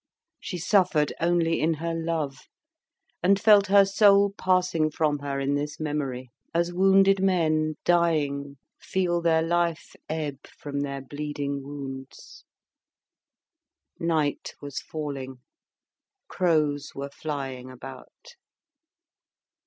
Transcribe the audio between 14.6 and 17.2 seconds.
falling, crows were